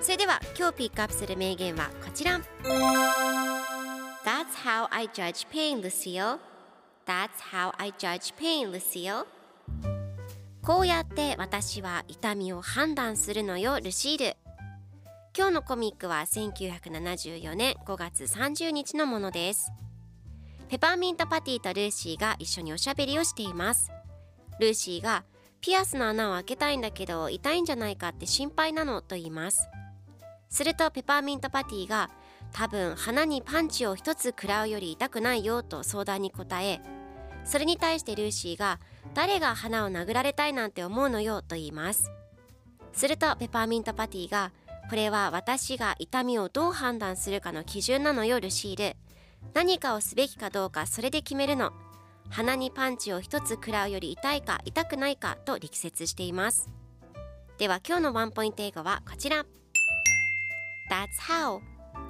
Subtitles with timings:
[0.00, 2.40] それでは今日ピックアップする名言はこちら。
[4.24, 6.38] That's how I judge pain, Lucille.
[7.06, 9.26] That's how I judge pain, Lucille.
[10.62, 14.36] こうやって私は痛みを判断するのよルシール
[15.36, 19.72] 今日のコミックは1974年5月30日のものです。
[20.68, 23.90] ペパーミントパティとルーシーが一緒におしゃべりをしています。
[24.60, 25.24] ルーシーが
[25.60, 29.68] ピアスの穴を開けたいんだけど痛いんじゃないかって心配なのと言います。
[30.54, 32.10] するとペパーミントパティが
[32.52, 36.80] 多分鼻にパンチを一つ食らうより痛くないよと相談に答え
[37.42, 38.78] それに対してルーシーが
[39.14, 42.10] 誰が花を殴られたいなんて思うのよと言います。
[42.92, 44.52] するとペパーミントパティが
[44.88, 48.96] これは私が痛みをどう判断するかの基準なのよルシール。
[49.52, 51.72] 何かをすべきかどうかそれで決めるの。
[52.30, 56.70] 鼻にパンチを一つ食らうより痛いか痛くないかと力説しています。
[57.58, 59.44] では今日のワンポイント英語はこちら。
[60.90, 61.60] That's how.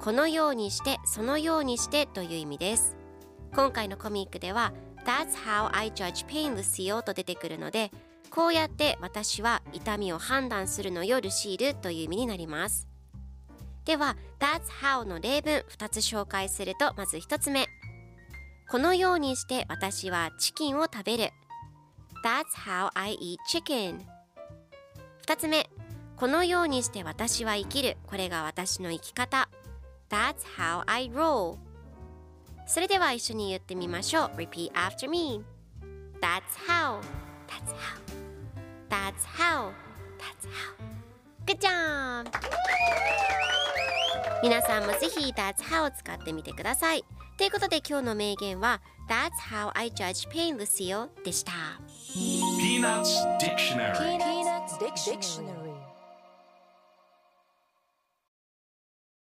[0.01, 2.95] このようにしてそのようにしてという意味です。
[3.53, 4.73] 今回のコミックでは
[5.05, 7.91] That's how I judge pain, Lucille と出てくるので
[8.29, 12.87] こうやって私は痛みを判断するのよルシールという意味になります。
[13.85, 17.67] では That's how の例文2つ紹介するとまず1つ目。
[18.69, 21.29] このようにして私はチキンを食べる。
[22.23, 23.99] That's how I eat chicken
[25.27, 25.69] 2つ目。
[26.17, 29.49] このようにして私は生きるこれが私の生き方
[30.09, 31.57] That's how I roll
[32.67, 35.43] それでは一緒に言ってみましょう Repeat after me
[36.21, 36.99] That's how
[37.47, 37.99] That's how
[38.89, 39.71] That's how
[40.17, 40.75] That's how
[41.45, 42.29] Good job!
[44.41, 47.03] 皆さんもぜひ That's how を使ってみてください
[47.37, 51.51] ということで今日の名言は That's how I judge pain, Lucille でした
[52.15, 55.54] Peanuts Dictionary Peanuts Dictionary